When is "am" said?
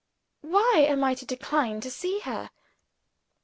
0.87-1.03